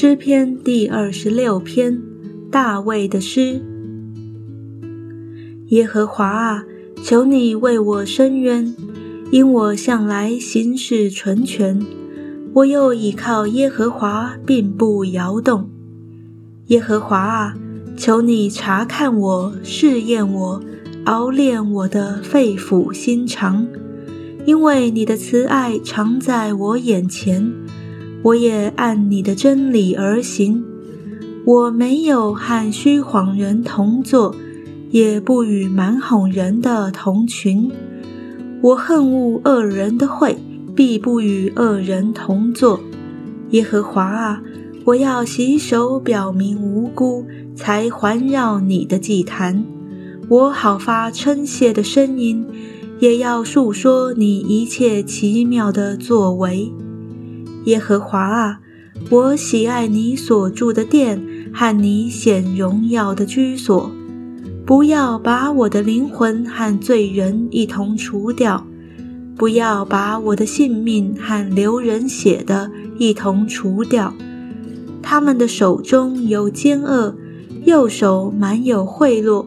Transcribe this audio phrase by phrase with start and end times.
[0.00, 2.00] 诗篇第二十六篇，
[2.52, 3.60] 大卫的诗。
[5.70, 6.64] 耶和华啊，
[7.02, 8.76] 求你为我伸冤，
[9.32, 11.84] 因我向来行事纯全，
[12.52, 15.68] 我又倚靠耶和华，并不摇动。
[16.68, 17.56] 耶和华啊，
[17.96, 20.62] 求你查看我，试验我，
[21.06, 23.66] 熬炼我的肺腑心肠，
[24.46, 27.52] 因为你的慈爱常在我眼前。
[28.22, 30.64] 我也按你的真理而行，
[31.44, 34.34] 我没有和虚谎人同坐，
[34.90, 37.70] 也不与蛮哄人的同群。
[38.60, 40.36] 我恨恶恶人的会，
[40.74, 42.80] 必不与恶人同坐。
[43.50, 44.42] 耶和华啊，
[44.84, 47.24] 我要洗手表明无辜，
[47.54, 49.64] 才环绕你的祭坛。
[50.28, 52.44] 我好发称谢的声音，
[52.98, 56.72] 也要述说你一切奇妙的作为。
[57.68, 58.60] 耶和华啊，
[59.10, 63.90] 我喜爱你所住的殿和你显荣耀的居所。
[64.64, 68.66] 不要把我的灵魂和罪人一同除掉，
[69.36, 74.14] 不要把我的性命和流人血的一同除掉。
[75.02, 77.14] 他们的手中有奸恶，
[77.64, 79.46] 右手满有贿赂。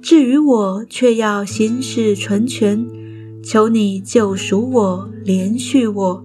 [0.00, 2.86] 至于我，却要行事纯全。
[3.42, 6.24] 求你救赎我，连续我。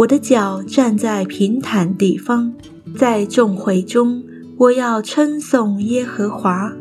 [0.00, 2.54] 我的脚站在平坦地方，
[2.96, 4.24] 在众会中，
[4.56, 6.72] 我要称颂耶和华。